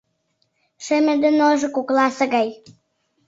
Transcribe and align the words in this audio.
Шеме 0.85 1.13
ден 1.23 1.37
ошо 1.49 1.67
кокласе 1.75 2.25
гай. 2.35 2.47